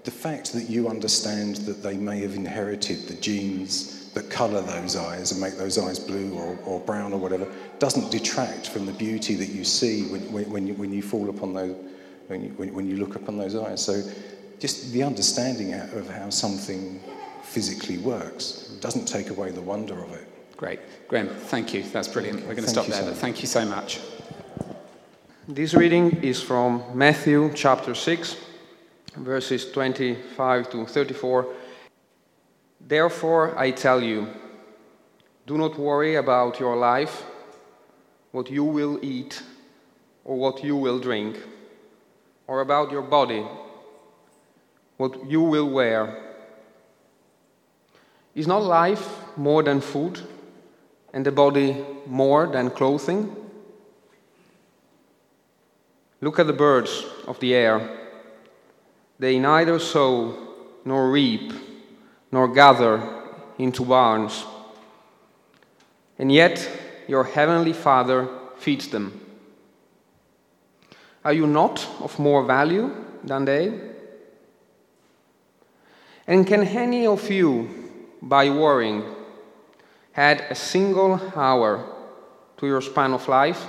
the 0.06 0.12
fact 0.12 0.54
that 0.54 0.70
you 0.70 0.88
understand 0.88 1.58
that 1.58 1.84
they 1.84 1.98
may 1.98 2.22
have 2.22 2.36
inherited 2.36 3.06
the 3.10 3.16
genes 3.16 3.97
that 4.18 4.32
colour 4.32 4.62
those 4.62 4.96
eyes 4.96 5.32
and 5.32 5.40
make 5.40 5.58
those 5.58 5.78
eyes 5.78 6.00
blue 6.00 6.34
or, 6.34 6.58
or 6.66 6.80
brown 6.80 7.14
or 7.14 7.20
whatever 7.20 7.48
doesn't 7.78 8.12
detract 8.12 8.68
from 8.68 8.88
the 8.88 8.92
beauty 8.94 9.36
that 9.36 9.50
you 9.50 9.64
see 9.64 10.08
when, 10.08 10.22
when, 10.32 10.50
when, 10.50 10.68
you, 10.68 10.74
when 10.74 10.92
you 10.92 11.04
fall 11.04 11.30
upon 11.30 11.54
those, 11.54 11.76
when 12.26 12.44
you, 12.44 12.50
when, 12.58 12.74
when 12.74 12.88
you 12.88 12.98
look 12.98 13.16
upon 13.16 13.38
those 13.38 13.56
eyes. 13.56 13.84
So 13.84 14.02
just 14.60 14.92
the 14.92 15.04
understanding 15.04 15.74
of 15.76 16.10
how 16.10 16.32
something 16.32 17.00
physically 17.44 18.00
works 18.00 18.70
doesn't 18.82 19.06
take 19.06 19.30
away 19.30 19.52
the 19.52 19.62
wonder 19.62 20.04
of 20.04 20.12
it. 20.14 20.28
Great. 20.58 20.80
Graham, 21.08 21.28
thank 21.28 21.76
you. 21.76 21.84
That's 21.84 22.08
brilliant. 22.08 22.40
We're 22.40 22.56
going 22.56 22.66
to 22.66 22.74
Thank 22.74 22.88
stop 22.88 22.88
there, 22.88 23.04
so 23.04 23.10
but 23.10 23.18
thank 23.18 23.42
you 23.42 23.48
so 23.48 23.66
much. 23.66 24.00
This 25.48 25.76
reading 25.76 26.24
is 26.24 26.42
from 26.42 26.84
Matthew 26.96 27.52
chapter 27.54 27.94
6, 27.94 28.36
verses 29.18 29.72
25 29.72 30.72
to 30.72 30.86
34. 30.88 31.54
Therefore, 32.88 33.54
I 33.60 33.72
tell 33.72 34.02
you, 34.02 34.28
do 35.46 35.58
not 35.58 35.78
worry 35.78 36.16
about 36.16 36.58
your 36.58 36.78
life, 36.78 37.26
what 38.32 38.50
you 38.50 38.64
will 38.64 38.98
eat, 39.02 39.44
or 40.24 40.38
what 40.38 40.64
you 40.64 40.78
will 40.78 40.98
drink, 40.98 41.36
or 42.48 42.62
about 42.62 42.90
your 42.90 43.02
body, 43.02 43.46
what 44.96 45.30
you 45.30 45.42
will 45.42 45.70
wear. 45.70 46.18
Is 48.36 48.48
not 48.48 48.64
life 48.64 49.06
more 49.36 49.64
than 49.64 49.82
food, 49.82 50.22
and 51.14 51.26
the 51.26 51.32
body 51.32 51.84
more 52.06 52.48
than 52.48 52.70
clothing? 52.70 53.36
Look 56.22 56.40
at 56.40 56.48
the 56.48 56.54
birds 56.54 57.04
of 57.28 57.38
the 57.42 57.54
air. 57.54 57.82
They 59.20 59.40
neither 59.40 59.78
sow 59.78 60.38
nor 60.86 61.12
reap 61.12 61.52
nor 62.32 62.48
gather 62.48 63.02
into 63.58 63.84
barns, 63.84 64.46
and 66.20 66.32
yet 66.32 66.70
your 67.08 67.24
heavenly 67.24 67.74
Father 67.74 68.28
feeds 68.58 68.88
them. 68.90 69.22
Are 71.24 71.34
you 71.34 71.48
not 71.48 71.86
of 72.00 72.18
more 72.20 72.44
value 72.44 72.94
than 73.24 73.46
they? 73.46 73.80
And 76.26 76.46
can 76.46 76.64
any 76.64 77.08
of 77.08 77.30
you, 77.30 77.70
by 78.22 78.50
worrying, 78.50 79.04
add 80.16 80.46
a 80.50 80.56
single 80.56 81.22
hour 81.36 81.86
to 82.58 82.68
your 82.68 82.82
span 82.82 83.14
of 83.14 83.28
life? 83.28 83.66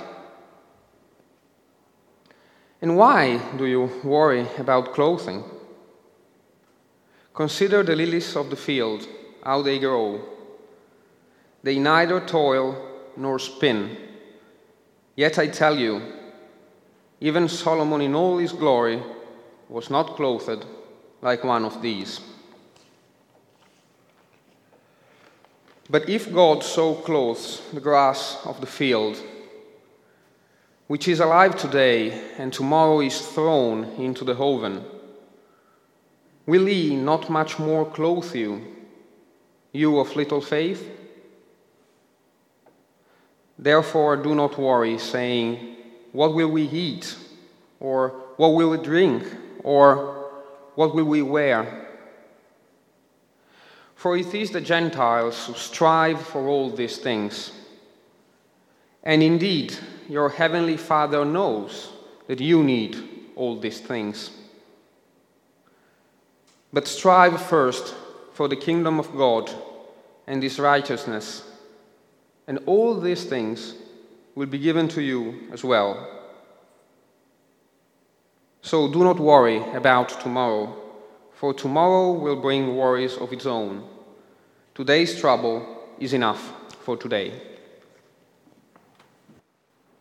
And 2.81 2.97
why 2.97 3.37
do 3.57 3.65
you 3.65 3.89
worry 4.03 4.45
about 4.57 4.93
clothing? 4.93 5.43
Consider 7.39 7.83
the 7.83 7.95
lilies 7.95 8.35
of 8.35 8.49
the 8.49 8.57
field, 8.57 9.07
how 9.45 9.61
they 9.61 9.79
grow. 9.79 10.19
They 11.63 11.79
neither 11.79 12.19
toil 12.19 12.75
nor 13.15 13.39
spin. 13.39 13.95
Yet 15.15 15.39
I 15.39 15.47
tell 15.47 15.77
you, 15.77 16.01
even 17.21 17.47
Solomon 17.47 18.01
in 18.01 18.13
all 18.13 18.39
his 18.39 18.51
glory 18.51 19.01
was 19.69 19.89
not 19.89 20.17
clothed 20.17 20.65
like 21.21 21.45
one 21.45 21.63
of 21.63 21.81
these. 21.81 22.19
But 25.89 26.09
if 26.09 26.33
God 26.33 26.61
so 26.61 26.93
clothes 26.93 27.61
the 27.71 27.79
grass 27.79 28.37
of 28.43 28.59
the 28.59 28.67
field, 28.67 29.17
which 30.87 31.07
is 31.07 31.21
alive 31.21 31.55
today 31.55 32.21
and 32.37 32.51
tomorrow 32.51 32.99
is 32.99 33.21
thrown 33.21 33.85
into 33.97 34.25
the 34.25 34.35
oven, 34.35 34.83
will 36.49 36.65
he 36.65 36.95
not 36.95 37.29
much 37.29 37.59
more 37.59 37.85
clothe 37.85 38.35
you, 38.35 38.65
you 39.71 39.99
of 39.99 40.15
little 40.15 40.41
faith? 40.41 40.89
Therefore, 43.57 44.17
do 44.17 44.33
not 44.33 44.57
worry, 44.57 44.97
saying, 44.97 45.75
What 46.11 46.33
will 46.33 46.49
we 46.49 46.63
eat? 46.63 47.15
Or 47.79 48.09
what 48.37 48.49
will 48.49 48.71
we 48.71 48.77
drink? 48.77 49.23
Or 49.63 50.31
what 50.75 50.95
will 50.95 51.05
we 51.05 51.21
wear? 51.21 51.87
For 53.95 54.17
it 54.17 54.33
is 54.33 54.51
the 54.51 54.61
Gentiles 54.61 55.45
who 55.45 55.53
strive 55.53 56.21
for 56.21 56.47
all 56.47 56.69
these 56.69 56.97
things. 56.97 57.51
And 59.03 59.21
indeed, 59.21 59.77
your 60.07 60.29
heavenly 60.29 60.77
Father 60.77 61.25
knows 61.25 61.91
that 62.27 62.39
you 62.39 62.63
need 62.63 62.97
all 63.35 63.59
these 63.59 63.81
things. 63.81 64.31
But 66.71 66.87
strive 66.87 67.41
first 67.41 67.95
for 68.33 68.47
the 68.47 68.55
kingdom 68.55 68.99
of 68.99 69.15
God 69.15 69.49
and 70.27 70.43
his 70.43 70.59
righteousness, 70.59 71.43
and 72.47 72.59
all 72.65 72.99
these 72.99 73.25
things 73.25 73.73
will 74.35 74.45
be 74.45 74.59
given 74.59 74.87
to 74.89 75.01
you 75.01 75.49
as 75.51 75.63
well. 75.63 76.07
So 78.61 78.91
do 78.91 79.03
not 79.03 79.19
worry 79.19 79.57
about 79.73 80.21
tomorrow, 80.21 80.75
for 81.33 81.53
tomorrow 81.53 82.11
will 82.11 82.35
bring 82.35 82.75
worries 82.75 83.17
of 83.17 83.33
its 83.33 83.45
own. 83.45 83.83
Today's 84.75 85.19
trouble 85.19 85.65
is 85.99 86.13
enough 86.13 86.53
for 86.83 86.95
today. 86.95 87.33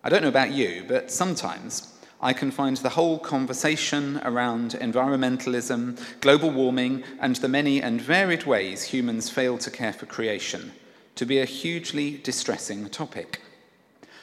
I 0.05 0.11
don't 0.11 0.23
know 0.23 0.29
about 0.29 0.53
you, 0.53 0.85
but 0.87 1.11
sometimes 1.11 1.88
I 2.21 2.33
can 2.33 2.51
find 2.51 2.77
the 2.77 2.89
whole 2.91 3.19
conversation 3.19 4.21
around 4.25 4.73
environmentalism, 4.73 6.21
global 6.21 6.51
warming, 6.51 7.05
and 7.21 7.37
the 7.37 7.49
many 7.49 7.81
and 7.81 8.01
varied 8.01 8.45
ways 8.45 8.83
humans 8.83 9.31
fail 9.31 9.57
to 9.59 9.71
care 9.71 9.93
for 9.93 10.07
creation 10.07 10.73
to 11.15 11.27
be 11.27 11.39
a 11.41 11.45
hugely 11.45 12.17
distressing 12.19 12.89
topic. 12.89 13.41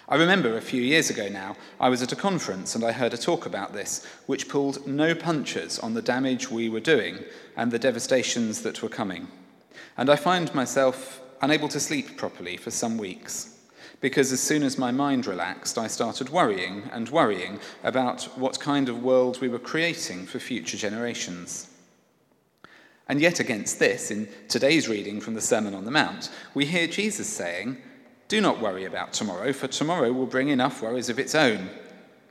I 0.08 0.16
remember 0.16 0.56
a 0.56 0.62
few 0.62 0.82
years 0.82 1.10
ago 1.10 1.28
now, 1.28 1.58
I 1.80 1.90
was 1.90 2.02
at 2.02 2.12
a 2.12 2.16
conference 2.16 2.76
and 2.76 2.86
I 2.86 2.92
heard 2.92 3.14
a 3.14 3.18
talk 3.18 3.46
about 3.46 3.74
this, 3.74 4.06
which 4.28 4.48
pulled 4.48 4.86
no 4.88 5.14
punches 5.14 5.80
on 5.80 5.94
the 5.94 6.02
damage 6.02 6.50
we 6.50 6.70
were 6.70 6.80
doing 6.80 7.20
and 7.58 7.70
the 7.70 7.80
devastations 7.80 8.62
that 8.62 8.82
were 8.82 8.90
coming. 8.90 9.28
And 9.98 10.10
I 10.10 10.16
find 10.16 10.54
myself 10.54 11.22
unable 11.42 11.68
to 11.70 11.80
sleep 11.80 12.18
properly 12.18 12.56
for 12.56 12.72
some 12.72 12.98
weeks 12.98 13.55
because 14.02 14.32
as 14.32 14.42
soon 14.42 14.64
as 14.64 14.78
my 14.78 14.92
mind 14.92 15.26
relaxed, 15.26 15.78
I 15.78 15.88
started 15.88 16.30
worrying 16.30 16.84
and 16.92 17.10
worrying 17.10 17.60
about 17.84 18.24
what 18.38 18.60
kind 18.60 18.90
of 18.90 19.04
world 19.04 19.42
we 19.42 19.48
were 19.48 19.60
creating 19.60 20.26
for 20.26 20.40
future 20.40 20.78
generations. 20.78 21.70
And 23.08 23.22
yet, 23.22 23.40
against 23.40 23.80
this, 23.80 24.10
in 24.10 24.28
today's 24.48 24.90
reading 24.90 25.22
from 25.22 25.36
the 25.36 25.42
Sermon 25.42 25.76
on 25.76 25.86
the 25.86 25.92
Mount, 25.92 26.32
we 26.56 26.66
hear 26.66 26.88
Jesus 26.88 27.30
saying, 27.30 27.78
Do 28.28 28.42
not 28.42 28.60
worry 28.60 28.86
about 28.86 29.14
tomorrow, 29.14 29.54
for 29.54 29.68
tomorrow 29.68 30.12
will 30.12 30.26
bring 30.26 30.50
enough 30.50 30.82
worries 30.82 31.10
of 31.10 31.20
its 31.20 31.36
own. 31.36 31.70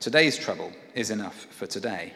Today's 0.01 0.37
trouble 0.37 0.73
is 0.95 1.11
enough 1.11 1.47
for 1.51 1.67
today. 1.67 2.13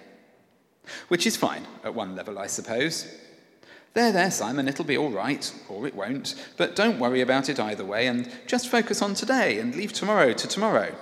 Which 1.09 1.27
is 1.27 1.37
fine 1.37 1.67
at 1.85 1.95
one 1.95 2.17
level, 2.17 2.39
I 2.39 2.49
suppose. 2.49 3.07
There, 3.95 4.13
there, 4.13 4.31
Simon, 4.31 4.69
it'll 4.69 4.85
be 4.85 4.99
all 4.99 5.11
right, 5.11 5.53
or 5.69 5.87
it 5.87 5.95
won't, 5.95 6.35
but 6.57 6.77
don't 6.77 6.99
worry 6.99 7.21
about 7.21 7.49
it 7.49 7.59
either 7.59 7.85
way, 7.85 8.07
and 8.07 8.31
just 8.47 8.69
focus 8.69 9.03
on 9.03 9.15
today 9.15 9.59
and 9.59 9.75
leave 9.75 9.93
tomorrow 9.93 10.33
to 10.33 10.47
tomorrow. 10.47 10.95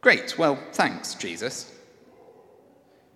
Great, 0.00 0.38
well, 0.38 0.58
thanks, 0.72 1.14
Jesus. 1.14 1.72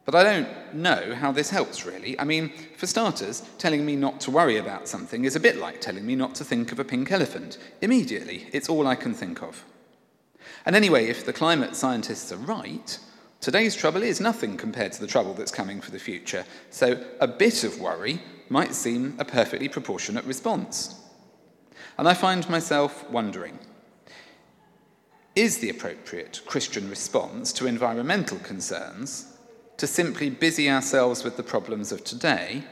But 0.05 0.15
I 0.15 0.25
don't 0.25 0.75
know 0.75 1.15
how 1.15 1.31
this 1.31 1.51
helps, 1.51 1.87
really. 1.87 2.19
I 2.19 2.25
mean, 2.25 2.53
for 2.77 2.87
starters, 2.87 3.43
telling 3.59 3.87
me 3.87 3.95
not 3.95 4.21
to 4.23 4.31
worry 4.31 4.57
about 4.57 4.89
something 4.89 5.25
is 5.25 5.37
a 5.37 5.41
bit 5.41 5.59
like 5.59 5.81
telling 5.81 6.05
me 6.05 6.17
not 6.17 6.35
to 6.37 6.45
think 6.45 6.73
of 6.73 6.81
a 6.81 6.85
pink 6.85 7.13
elephant. 7.13 7.59
Immediately, 7.81 8.49
it's 8.53 8.69
all 8.69 8.87
I 8.87 8.97
can 8.97 9.15
think 9.15 9.43
of. 9.43 9.65
And 10.67 10.75
anyway, 10.75 11.07
if 11.07 11.25
the 11.25 11.33
climate 11.33 11.77
scientists 11.77 12.33
are 12.33 12.39
right, 12.39 12.99
today's 13.41 13.77
trouble 13.77 14.03
is 14.03 14.21
nothing 14.21 14.57
compared 14.57 14.93
to 14.93 15.01
the 15.01 15.07
trouble 15.07 15.35
that's 15.35 15.53
coming 15.53 15.81
for 15.81 15.93
the 15.93 15.99
future. 15.99 16.45
So 16.71 17.03
a 17.21 17.29
bit 17.29 17.63
of 17.63 17.81
worry 17.81 18.21
might 18.51 18.75
seem 18.75 19.15
a 19.19 19.25
perfectly 19.25 19.69
proportionate 19.69 20.25
response. 20.27 21.01
And 21.97 22.07
I 22.07 22.13
find 22.13 22.47
myself 22.51 23.09
wondering 23.09 23.59
is 25.37 25.59
the 25.59 25.71
appropriate 25.71 26.43
Christian 26.45 26.91
response 26.91 27.53
to 27.53 27.67
environmental 27.67 28.39
concerns 28.41 29.33
to 29.77 29.87
simply 29.87 30.29
busy 30.29 30.69
ourselves 30.69 31.23
with 31.23 31.37
the 31.37 31.43
problems 31.43 31.93
of 31.93 32.03
today 32.05 32.65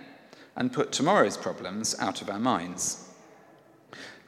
and 0.57 0.73
put 0.73 0.91
tomorrow's 0.91 1.37
problems 1.37 1.95
out 2.01 2.21
of 2.21 2.29
our 2.29 2.41
minds? 2.41 3.08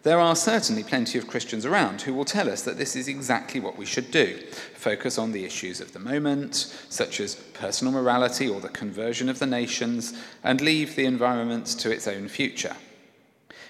There 0.03 0.19
are 0.19 0.35
certainly 0.35 0.83
plenty 0.83 1.19
of 1.19 1.29
Christians 1.29 1.67
around 1.67 2.01
who 2.01 2.15
will 2.15 2.25
tell 2.25 2.49
us 2.49 2.63
that 2.63 2.79
this 2.79 2.97
is 2.97 3.07
exactly 3.07 3.61
what 3.61 3.77
we 3.77 3.85
should 3.85 4.11
do 4.11 4.39
focus 4.75 5.19
on 5.19 5.33
the 5.33 5.45
issues 5.45 5.79
of 5.83 5.93
the 5.93 5.99
moment, 5.99 6.55
such 6.89 7.21
as 7.21 7.35
personal 7.35 7.93
morality 7.93 8.49
or 8.49 8.63
the 8.63 8.71
conversion 8.71 9.29
of 9.29 9.39
the 9.39 9.47
nations, 9.47 10.15
and 10.43 10.63
leave 10.63 10.97
the 10.97 11.05
environment 11.05 11.67
to 11.67 11.91
its 11.91 12.09
own 12.09 12.29
future. 12.29 12.75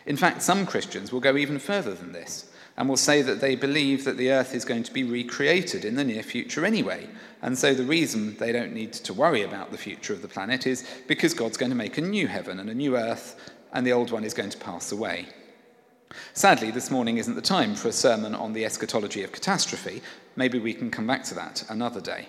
In 0.07 0.17
fact, 0.17 0.43
some 0.43 0.67
Christians 0.67 1.11
will 1.11 1.19
go 1.19 1.37
even 1.37 1.59
further 1.59 1.95
than 1.95 2.13
this 2.13 2.49
and 2.77 2.89
will 2.89 2.97
say 2.97 3.23
that 3.23 3.41
they 3.41 3.57
believe 3.57 4.05
that 4.05 4.17
the 4.17 4.31
earth 4.31 4.55
is 4.55 4.65
going 4.65 4.85
to 4.85 4.93
be 4.93 5.03
recreated 5.03 5.85
in 5.85 5.97
the 5.97 6.05
near 6.05 6.23
future 6.23 6.65
anyway. 6.65 7.09
And 7.43 7.59
so 7.59 7.75
the 7.75 7.83
reason 7.83 8.37
they 8.37 8.53
don't 8.53 8.73
need 8.73 8.93
to 8.93 9.13
worry 9.13 9.43
about 9.43 9.73
the 9.73 9.79
future 9.79 10.13
of 10.13 10.23
the 10.23 10.29
planet 10.29 10.65
is 10.65 10.89
because 11.09 11.35
God's 11.35 11.57
going 11.57 11.71
to 11.71 11.77
make 11.77 11.99
a 11.99 12.03
new 12.03 12.29
heaven 12.29 12.61
and 12.61 12.71
a 12.71 12.75
new 12.75 12.97
earth, 12.97 13.51
and 13.73 13.85
the 13.85 13.93
old 13.93 14.13
one 14.13 14.23
is 14.23 14.33
going 14.33 14.51
to 14.51 14.59
pass 14.59 14.93
away. 14.93 15.27
Sadly, 16.33 16.71
this 16.71 16.91
morning 16.91 17.19
isn't 17.19 17.35
the 17.35 17.43
time 17.43 17.75
for 17.75 17.89
a 17.89 17.93
sermon 17.93 18.35
on 18.35 18.53
the 18.53 18.65
eschatology 18.65 19.23
of 19.23 19.33
catastrophe. 19.33 20.03
Maybe 20.37 20.59
we 20.59 20.75
can 20.75 20.91
come 20.91 21.07
back 21.07 21.25
to 21.25 21.35
that 21.35 21.65
another 21.69 22.01
day. 22.01 22.29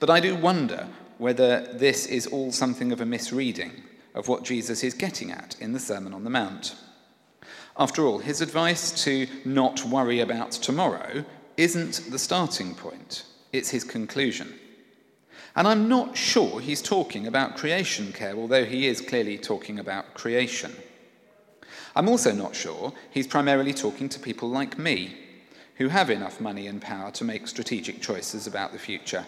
But 0.00 0.10
I 0.10 0.20
do 0.20 0.34
wonder 0.34 0.88
whether 1.18 1.72
this 1.72 2.06
is 2.06 2.26
all 2.26 2.52
something 2.52 2.92
of 2.92 3.00
a 3.00 3.06
misreading 3.06 3.82
of 4.14 4.28
what 4.28 4.42
Jesus 4.44 4.82
is 4.82 4.94
getting 4.94 5.30
at 5.30 5.56
in 5.60 5.72
the 5.72 5.78
Sermon 5.78 6.14
on 6.14 6.24
the 6.24 6.30
Mount. 6.30 6.74
After 7.78 8.06
all, 8.06 8.18
his 8.18 8.40
advice 8.40 9.04
to 9.04 9.26
not 9.44 9.84
worry 9.84 10.20
about 10.20 10.52
tomorrow 10.52 11.24
isn't 11.56 12.10
the 12.10 12.18
starting 12.18 12.74
point, 12.74 13.24
it's 13.52 13.70
his 13.70 13.84
conclusion. 13.84 14.54
And 15.54 15.68
I'm 15.68 15.88
not 15.88 16.16
sure 16.16 16.60
he's 16.60 16.82
talking 16.82 17.26
about 17.26 17.56
creation 17.56 18.12
care, 18.12 18.34
although 18.34 18.64
he 18.64 18.86
is 18.86 19.00
clearly 19.00 19.38
talking 19.38 19.78
about 19.78 20.14
creation. 20.14 20.74
I'm 21.96 22.10
also 22.10 22.30
not 22.30 22.54
sure 22.54 22.92
he's 23.10 23.26
primarily 23.26 23.72
talking 23.72 24.10
to 24.10 24.20
people 24.20 24.50
like 24.50 24.78
me, 24.78 25.16
who 25.76 25.88
have 25.88 26.10
enough 26.10 26.42
money 26.42 26.66
and 26.66 26.80
power 26.80 27.10
to 27.12 27.24
make 27.24 27.48
strategic 27.48 28.02
choices 28.02 28.46
about 28.46 28.72
the 28.72 28.78
future. 28.78 29.24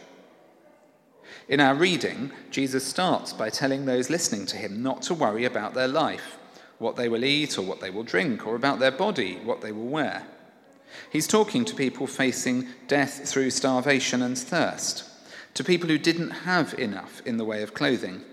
In 1.48 1.60
our 1.60 1.74
reading, 1.74 2.30
Jesus 2.50 2.84
starts 2.84 3.32
by 3.32 3.48
telling 3.48 3.86
those 3.86 4.10
listening 4.10 4.44
to 4.46 4.58
him 4.58 4.82
not 4.82 5.00
to 5.02 5.14
worry 5.14 5.46
about 5.46 5.72
their 5.72 5.88
life, 5.88 6.36
what 6.78 6.96
they 6.96 7.08
will 7.08 7.24
eat 7.24 7.56
or 7.58 7.62
what 7.62 7.80
they 7.80 7.88
will 7.88 8.02
drink, 8.02 8.46
or 8.46 8.54
about 8.54 8.80
their 8.80 8.90
body, 8.90 9.38
what 9.44 9.62
they 9.62 9.72
will 9.72 9.88
wear. 9.88 10.26
He's 11.10 11.26
talking 11.26 11.64
to 11.64 11.74
people 11.74 12.06
facing 12.06 12.68
death 12.86 13.26
through 13.26 13.50
starvation 13.50 14.20
and 14.20 14.36
thirst, 14.36 15.04
to 15.54 15.64
people 15.64 15.88
who 15.88 15.98
didn't 15.98 16.30
have 16.30 16.78
enough 16.78 17.22
in 17.24 17.38
the 17.38 17.46
way 17.46 17.62
of 17.62 17.72
clothing 17.72 18.24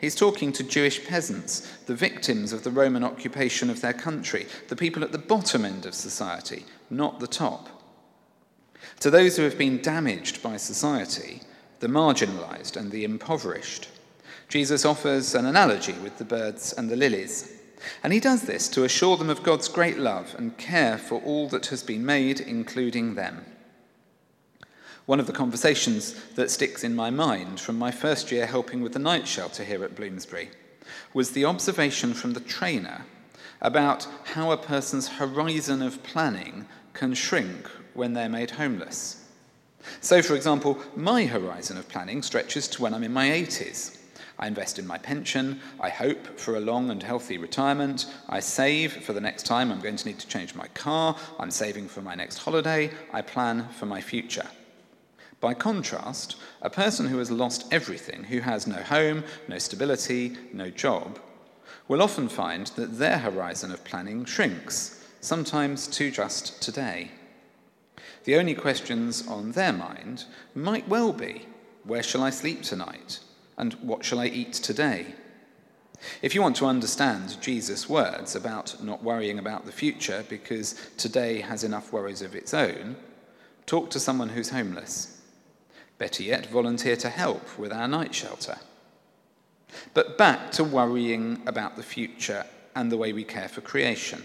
He's 0.00 0.14
talking 0.14 0.52
to 0.52 0.62
Jewish 0.62 1.04
peasants, 1.06 1.60
the 1.86 1.94
victims 1.94 2.52
of 2.52 2.64
the 2.64 2.70
Roman 2.70 3.04
occupation 3.04 3.70
of 3.70 3.80
their 3.80 3.92
country, 3.92 4.46
the 4.68 4.76
people 4.76 5.02
at 5.02 5.12
the 5.12 5.18
bottom 5.18 5.64
end 5.64 5.86
of 5.86 5.94
society, 5.94 6.64
not 6.90 7.20
the 7.20 7.26
top. 7.26 7.68
To 9.00 9.10
those 9.10 9.36
who 9.36 9.42
have 9.42 9.58
been 9.58 9.80
damaged 9.80 10.42
by 10.42 10.56
society, 10.56 11.40
the 11.80 11.88
marginalized 11.88 12.76
and 12.76 12.90
the 12.90 13.04
impoverished, 13.04 13.88
Jesus 14.48 14.84
offers 14.84 15.34
an 15.34 15.46
analogy 15.46 15.94
with 15.94 16.18
the 16.18 16.24
birds 16.24 16.72
and 16.72 16.90
the 16.90 16.96
lilies. 16.96 17.60
And 18.02 18.12
he 18.12 18.20
does 18.20 18.42
this 18.42 18.68
to 18.68 18.84
assure 18.84 19.16
them 19.16 19.30
of 19.30 19.42
God's 19.42 19.68
great 19.68 19.98
love 19.98 20.34
and 20.38 20.56
care 20.56 20.96
for 20.98 21.20
all 21.22 21.48
that 21.48 21.66
has 21.66 21.82
been 21.82 22.04
made, 22.04 22.40
including 22.40 23.14
them. 23.14 23.44
One 25.06 25.20
of 25.20 25.26
the 25.26 25.34
conversations 25.34 26.14
that 26.34 26.50
sticks 26.50 26.82
in 26.82 26.96
my 26.96 27.10
mind 27.10 27.60
from 27.60 27.78
my 27.78 27.90
first 27.90 28.32
year 28.32 28.46
helping 28.46 28.80
with 28.80 28.94
the 28.94 28.98
night 28.98 29.28
shelter 29.28 29.62
here 29.62 29.84
at 29.84 29.94
Bloomsbury 29.94 30.48
was 31.12 31.32
the 31.32 31.44
observation 31.44 32.14
from 32.14 32.32
the 32.32 32.40
trainer 32.40 33.04
about 33.60 34.06
how 34.24 34.50
a 34.50 34.56
person's 34.56 35.08
horizon 35.08 35.82
of 35.82 36.02
planning 36.02 36.66
can 36.94 37.12
shrink 37.12 37.68
when 37.92 38.14
they're 38.14 38.30
made 38.30 38.52
homeless. 38.52 39.28
So, 40.00 40.22
for 40.22 40.34
example, 40.34 40.78
my 40.96 41.26
horizon 41.26 41.76
of 41.76 41.88
planning 41.88 42.22
stretches 42.22 42.66
to 42.68 42.82
when 42.82 42.94
I'm 42.94 43.04
in 43.04 43.12
my 43.12 43.28
80s. 43.28 43.98
I 44.38 44.46
invest 44.46 44.78
in 44.78 44.86
my 44.86 44.96
pension, 44.96 45.60
I 45.80 45.90
hope 45.90 46.40
for 46.40 46.56
a 46.56 46.60
long 46.60 46.90
and 46.90 47.02
healthy 47.02 47.36
retirement, 47.36 48.06
I 48.28 48.40
save 48.40 49.04
for 49.04 49.12
the 49.12 49.20
next 49.20 49.44
time 49.44 49.70
I'm 49.70 49.80
going 49.80 49.96
to 49.96 50.08
need 50.08 50.18
to 50.18 50.26
change 50.26 50.54
my 50.54 50.66
car, 50.68 51.16
I'm 51.38 51.50
saving 51.50 51.88
for 51.88 52.00
my 52.00 52.14
next 52.14 52.38
holiday, 52.38 52.90
I 53.12 53.20
plan 53.20 53.68
for 53.68 53.86
my 53.86 54.00
future. 54.00 54.46
By 55.44 55.52
contrast, 55.52 56.36
a 56.62 56.70
person 56.70 57.08
who 57.08 57.18
has 57.18 57.30
lost 57.30 57.70
everything, 57.70 58.24
who 58.24 58.40
has 58.40 58.66
no 58.66 58.76
home, 58.76 59.24
no 59.46 59.58
stability, 59.58 60.38
no 60.54 60.70
job, 60.70 61.18
will 61.86 62.00
often 62.00 62.30
find 62.30 62.68
that 62.68 62.98
their 62.98 63.18
horizon 63.18 63.70
of 63.70 63.84
planning 63.84 64.24
shrinks, 64.24 65.04
sometimes 65.20 65.86
to 65.88 66.10
just 66.10 66.62
today. 66.62 67.10
The 68.24 68.36
only 68.36 68.54
questions 68.54 69.28
on 69.28 69.52
their 69.52 69.74
mind 69.74 70.24
might 70.54 70.88
well 70.88 71.12
be 71.12 71.44
where 71.82 72.02
shall 72.02 72.22
I 72.22 72.30
sleep 72.30 72.62
tonight? 72.62 73.18
And 73.58 73.74
what 73.82 74.02
shall 74.02 74.20
I 74.20 74.28
eat 74.28 74.54
today? 74.54 75.14
If 76.22 76.34
you 76.34 76.40
want 76.40 76.56
to 76.56 76.64
understand 76.64 77.36
Jesus' 77.42 77.86
words 77.86 78.34
about 78.34 78.82
not 78.82 79.04
worrying 79.04 79.38
about 79.38 79.66
the 79.66 79.72
future 79.72 80.24
because 80.30 80.72
today 80.96 81.42
has 81.42 81.64
enough 81.64 81.92
worries 81.92 82.22
of 82.22 82.34
its 82.34 82.54
own, 82.54 82.96
talk 83.66 83.90
to 83.90 84.00
someone 84.00 84.30
who's 84.30 84.48
homeless. 84.48 85.13
Better 85.98 86.22
yet, 86.22 86.46
volunteer 86.46 86.96
to 86.96 87.08
help 87.08 87.58
with 87.58 87.72
our 87.72 87.88
night 87.88 88.14
shelter. 88.14 88.58
But 89.92 90.18
back 90.18 90.50
to 90.52 90.64
worrying 90.64 91.42
about 91.46 91.76
the 91.76 91.82
future 91.82 92.44
and 92.74 92.90
the 92.90 92.96
way 92.96 93.12
we 93.12 93.24
care 93.24 93.48
for 93.48 93.60
creation. 93.60 94.22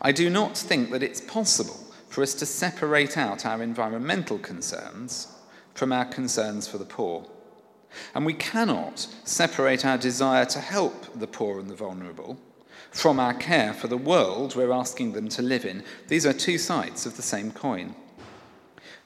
I 0.00 0.12
do 0.12 0.30
not 0.30 0.56
think 0.56 0.90
that 0.90 1.02
it's 1.02 1.20
possible 1.20 1.86
for 2.08 2.22
us 2.22 2.34
to 2.34 2.46
separate 2.46 3.18
out 3.18 3.44
our 3.44 3.62
environmental 3.62 4.38
concerns 4.38 5.28
from 5.74 5.92
our 5.92 6.06
concerns 6.06 6.66
for 6.66 6.78
the 6.78 6.84
poor. 6.84 7.26
And 8.14 8.24
we 8.24 8.34
cannot 8.34 9.06
separate 9.24 9.84
our 9.84 9.98
desire 9.98 10.46
to 10.46 10.60
help 10.60 11.18
the 11.18 11.26
poor 11.26 11.60
and 11.60 11.68
the 11.68 11.74
vulnerable 11.74 12.38
From 12.90 13.20
our 13.20 13.34
care 13.34 13.74
for 13.74 13.88
the 13.88 13.96
world 13.96 14.56
we're 14.56 14.72
asking 14.72 15.12
them 15.12 15.28
to 15.30 15.42
live 15.42 15.66
in. 15.66 15.82
These 16.08 16.24
are 16.24 16.32
two 16.32 16.56
sides 16.58 17.04
of 17.04 17.16
the 17.16 17.22
same 17.22 17.50
coin. 17.50 17.94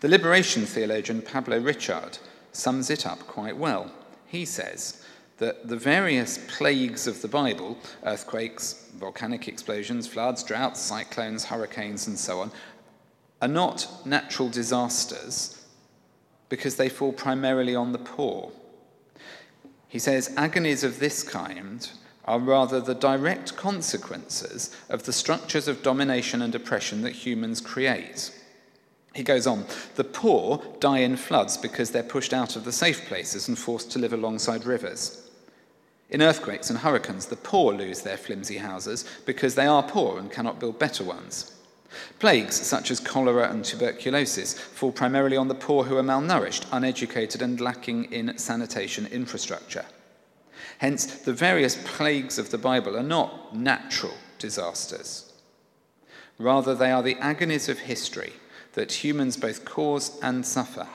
The 0.01 0.09
liberation 0.09 0.65
theologian 0.65 1.21
Pablo 1.21 1.59
Richard 1.59 2.17
sums 2.53 2.89
it 2.89 3.07
up 3.07 3.21
quite 3.27 3.57
well. 3.57 3.93
He 4.27 4.47
says 4.47 5.05
that 5.37 5.69
the 5.69 5.77
various 5.77 6.39
plagues 6.49 7.07
of 7.07 7.21
the 7.21 7.29
Bible 7.29 7.77
earthquakes, 8.05 8.89
volcanic 8.97 9.47
explosions, 9.47 10.07
floods, 10.07 10.43
droughts, 10.43 10.81
cyclones, 10.81 11.45
hurricanes, 11.45 12.07
and 12.07 12.19
so 12.19 12.41
on 12.41 12.51
are 13.43 13.49
not 13.49 14.07
natural 14.07 14.49
disasters 14.49 15.67
because 16.49 16.77
they 16.77 16.89
fall 16.89 17.13
primarily 17.13 17.75
on 17.75 17.93
the 17.93 17.99
poor. 17.99 18.53
He 19.87 19.99
says 19.99 20.33
agonies 20.37 20.83
of 20.83 20.99
this 20.99 21.23
kind 21.23 21.91
are 22.25 22.39
rather 22.39 22.81
the 22.81 22.95
direct 22.95 23.55
consequences 23.57 24.75
of 24.89 25.03
the 25.03 25.13
structures 25.13 25.69
of 25.69 25.83
domination 25.83 26.41
and 26.41 26.55
oppression 26.55 27.03
that 27.03 27.13
humans 27.13 27.61
create. 27.61 28.31
He 29.15 29.23
goes 29.25 29.47
on, 29.47 29.65
the 29.97 30.05
poor 30.05 30.63
die 30.79 30.99
in 30.99 31.17
floods 31.17 31.57
because 31.57 31.91
they're 31.91 32.03
pushed 32.03 32.33
out 32.33 32.55
of 32.55 32.65
the 32.65 32.73
safe 32.73 33.07
places 33.07 33.49
and 33.49 33.59
forced 33.59 33.91
to 33.93 33.99
live 33.99 34.13
alongside 34.13 34.65
rivers. 34.65 35.29
In 36.11 36.23
earthquakes 36.23 36.71
and 36.71 36.79
hurricanes, 36.79 37.27
the 37.27 37.37
poor 37.37 37.73
lose 37.73 38.03
their 38.03 38.17
flimsy 38.17 38.59
houses 38.59 39.05
because 39.27 39.55
they 39.55 39.67
are 39.67 39.83
poor 39.83 40.19
and 40.19 40.31
cannot 40.31 40.61
build 40.61 40.79
better 40.79 41.05
ones. 41.05 41.57
Plagues 42.21 42.55
such 42.55 42.93
as 42.93 43.01
cholera 43.01 43.51
and 43.51 43.65
tuberculosis 43.65 44.55
fall 44.55 44.93
primarily 44.93 45.37
on 45.37 45.49
the 45.49 45.55
poor 45.55 45.85
who 45.85 45.97
are 45.97 46.03
malnourished, 46.03 46.67
uneducated, 46.73 47.43
and 47.43 47.61
lacking 47.61 48.05
in 48.13 48.39
sanitation 48.39 49.07
infrastructure. 49.07 49.85
Hence, 50.79 51.07
the 51.07 51.33
various 51.33 51.77
plagues 51.85 52.39
of 52.39 52.51
the 52.51 52.59
Bible 52.59 52.97
are 52.97 53.03
not 53.03 53.57
natural 53.57 54.15
disasters. 54.39 55.33
Rather, 56.39 56.75
they 56.75 56.93
are 56.93 57.03
the 57.03 57.17
agonies 57.17 57.69
of 57.69 57.81
history 57.81 58.33
that 58.75 59.05
humans 59.05 59.37
both 59.37 59.65
cause 59.65 60.19
and 60.23 60.45
suffer. 60.45 60.87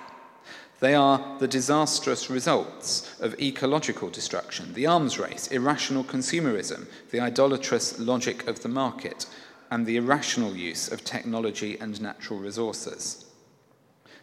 They 0.79 0.93
are 0.93 1.37
the 1.39 1.47
disastrous 1.47 2.29
results 2.29 3.19
of 3.21 3.39
ecological 3.39 4.09
destruction, 4.09 4.73
the 4.73 4.85
arms 4.85 5.17
race, 5.17 5.47
irrational 5.47 6.03
consumerism, 6.03 6.87
the 7.11 7.21
idolatrous 7.21 7.97
logic 7.99 8.47
of 8.47 8.61
the 8.61 8.69
market, 8.69 9.25
and 9.71 9.85
the 9.85 9.97
irrational 9.97 10.55
use 10.55 10.91
of 10.91 11.03
technology 11.03 11.77
and 11.79 11.99
natural 12.01 12.39
resources. 12.39 13.25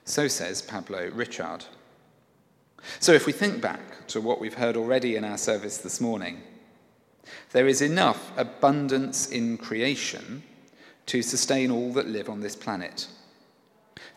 So 0.05 0.29
says 0.29 0.63
Pablo 0.63 1.11
Richard. 1.11 1.65
So, 2.99 3.13
if 3.13 3.27
we 3.27 3.33
think 3.33 3.61
back 3.61 4.09
to 4.09 4.21
what 4.21 4.41
we've 4.41 4.55
heard 4.55 4.77
already 4.77 5.15
in 5.15 5.25
our 5.25 5.39
service 5.39 5.79
this 5.79 6.01
morning, 6.01 6.43
there 7.53 7.69
is 7.69 7.81
enough 7.81 8.33
abundance 8.37 9.31
in 9.31 9.57
creation 9.57 10.43
to 11.07 11.23
sustain 11.23 11.71
all 11.71 11.93
that 11.93 12.09
live 12.09 12.29
on 12.29 12.41
this 12.41 12.57
planet. 12.57 13.07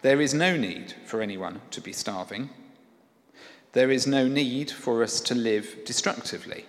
There 0.05 0.21
is 0.21 0.35
no 0.35 0.55
need 0.55 0.93
for 1.03 1.19
anyone 1.19 1.61
to 1.71 1.81
be 1.81 1.91
starving. 1.91 2.51
There 3.71 3.89
is 3.89 4.05
no 4.05 4.27
need 4.27 4.69
for 4.69 5.01
us 5.01 5.19
to 5.21 5.33
live 5.33 5.79
destructively. 5.83 6.65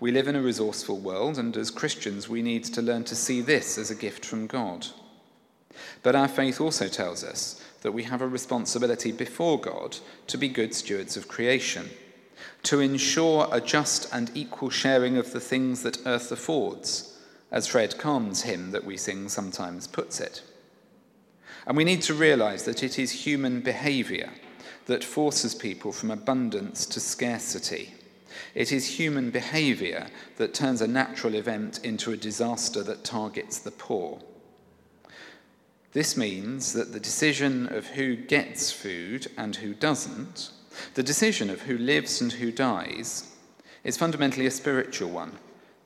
We 0.00 0.10
live 0.10 0.26
in 0.26 0.34
a 0.34 0.42
resourceful 0.42 0.98
world, 0.98 1.38
and 1.38 1.56
as 1.56 1.70
Christians, 1.70 2.28
we 2.28 2.42
need 2.42 2.64
to 2.64 2.82
learn 2.82 3.04
to 3.04 3.14
see 3.14 3.42
this 3.42 3.78
as 3.78 3.92
a 3.92 3.94
gift 3.94 4.26
from 4.26 4.48
God. 4.48 4.88
But 6.02 6.16
our 6.16 6.26
faith 6.26 6.60
also 6.60 6.88
tells 6.88 7.22
us 7.22 7.64
that 7.82 7.92
we 7.92 8.02
have 8.02 8.22
a 8.22 8.26
responsibility 8.26 9.12
before 9.12 9.60
God 9.60 9.98
to 10.26 10.36
be 10.36 10.48
good 10.48 10.74
stewards 10.74 11.16
of 11.16 11.28
creation, 11.28 11.90
to 12.64 12.80
ensure 12.80 13.46
a 13.52 13.60
just 13.60 14.12
and 14.12 14.32
equal 14.34 14.70
sharing 14.70 15.16
of 15.16 15.32
the 15.32 15.38
things 15.38 15.84
that 15.84 16.04
earth 16.06 16.32
affords, 16.32 17.16
as 17.52 17.68
Fred 17.68 17.98
Kaan's 17.98 18.42
hymn 18.42 18.72
that 18.72 18.84
we 18.84 18.96
sing 18.96 19.28
sometimes 19.28 19.86
puts 19.86 20.18
it. 20.18 20.42
And 21.70 21.76
we 21.76 21.84
need 21.84 22.02
to 22.02 22.14
realize 22.14 22.64
that 22.64 22.82
it 22.82 22.98
is 22.98 23.12
human 23.12 23.60
behavior 23.60 24.30
that 24.86 25.04
forces 25.04 25.54
people 25.54 25.92
from 25.92 26.10
abundance 26.10 26.84
to 26.86 26.98
scarcity. 26.98 27.94
It 28.56 28.72
is 28.72 28.98
human 28.98 29.30
behavior 29.30 30.08
that 30.36 30.52
turns 30.52 30.80
a 30.80 30.88
natural 30.88 31.36
event 31.36 31.78
into 31.84 32.10
a 32.10 32.16
disaster 32.16 32.82
that 32.82 33.04
targets 33.04 33.60
the 33.60 33.70
poor. 33.70 34.18
This 35.92 36.16
means 36.16 36.72
that 36.72 36.92
the 36.92 36.98
decision 36.98 37.72
of 37.72 37.86
who 37.86 38.16
gets 38.16 38.72
food 38.72 39.28
and 39.36 39.54
who 39.54 39.72
doesn't, 39.72 40.50
the 40.94 41.04
decision 41.04 41.50
of 41.50 41.60
who 41.60 41.78
lives 41.78 42.20
and 42.20 42.32
who 42.32 42.50
dies, 42.50 43.32
is 43.84 43.96
fundamentally 43.96 44.46
a 44.46 44.50
spiritual 44.50 45.10
one 45.10 45.38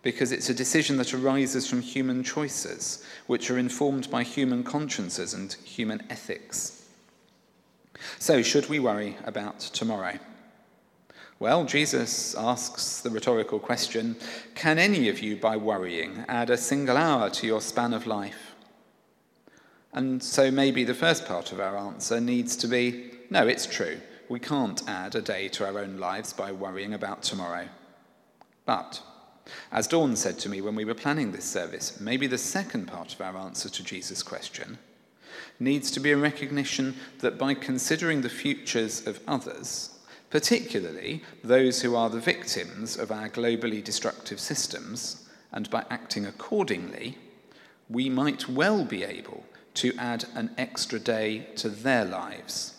because 0.05 0.31
it's 0.31 0.51
a 0.51 0.55
decision 0.55 0.99
that 0.99 1.15
arises 1.15 1.67
from 1.67 1.81
human 1.81 2.23
choices, 2.23 3.03
which 3.27 3.51
are 3.51 3.59
informed 3.59 4.09
by 4.11 4.23
human 4.23 4.63
consciences 4.63 5.33
and 5.35 5.55
human 5.65 6.03
ethics. 6.11 6.85
So, 8.19 8.43
should 8.43 8.69
we 8.69 8.79
worry 8.79 9.17
about 9.25 9.59
tomorrow? 9.61 10.19
Well, 11.41 11.65
Jesus 11.65 12.35
asks 12.37 13.01
the 13.01 13.11
rhetorical 13.11 13.59
question 13.59 14.17
Can 14.55 14.79
any 14.79 15.09
of 15.09 15.21
you, 15.21 15.37
by 15.37 15.57
worrying, 15.57 16.25
add 16.29 16.51
a 16.51 16.59
single 16.59 16.99
hour 16.99 17.31
to 17.31 17.47
your 17.47 17.63
span 17.63 17.95
of 17.95 18.07
life? 18.07 18.55
And 19.95 20.23
so 20.23 20.51
maybe 20.51 20.85
the 20.85 20.93
first 20.93 21.25
part 21.25 21.51
of 21.51 21.61
our 21.61 21.79
answer 21.79 22.21
needs 22.21 22.57
to 22.57 22.69
be 22.69 23.11
no, 23.31 23.47
it's 23.47 23.67
true. 23.67 23.99
We 24.29 24.39
can't 24.39 24.87
add 24.89 25.15
a 25.15 25.23
day 25.23 25.49
to 25.49 25.67
our 25.67 25.79
own 25.79 25.99
lives 25.99 26.33
by 26.33 26.53
worrying 26.53 26.93
about 26.93 27.23
tomorrow. 27.23 27.69
But 28.67 29.03
as 29.71 29.87
Dawn 29.87 30.17
said 30.17 30.39
to 30.41 30.49
me 30.49 30.61
when 30.61 30.75
we 30.75 30.85
were 30.85 30.95
planning 30.95 31.33
this 31.33 31.45
service, 31.45 32.01
maybe 32.01 32.27
the 32.27 32.39
second 32.39 32.87
part 32.87 33.15
of 33.15 33.21
our 33.21 33.37
answer 33.37 33.69
to 33.69 33.83
Jesus' 33.85 34.23
question 34.23 34.79
needs 35.59 35.91
to 35.91 36.01
be 36.01 36.13
a 36.13 36.17
recognition 36.17 36.95
that 37.21 37.39
by 37.39 37.55
considering 37.55 38.23
the 38.23 38.29
futures 38.29 39.07
of 39.07 39.21
others, 39.27 39.91
particularly 40.31 41.23
those 41.43 41.83
who 41.83 41.95
are 41.95 42.11
the 42.11 42.21
victims 42.21 42.97
of 42.97 43.13
our 43.13 43.29
globally 43.29 43.83
destructive 43.83 44.41
systems, 44.41 45.29
and 45.53 45.71
by 45.71 45.85
acting 45.91 46.27
accordingly, 46.27 47.17
we 47.89 48.09
might 48.09 48.49
well 48.49 48.85
be 48.85 49.05
able 49.05 49.45
to 49.75 49.93
add 49.99 50.25
an 50.35 50.51
extra 50.57 50.99
day 50.99 51.47
to 51.57 51.69
their 51.69 52.05
lives. 52.05 52.74